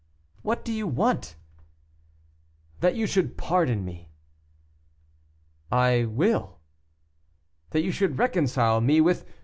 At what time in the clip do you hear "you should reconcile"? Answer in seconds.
7.83-8.81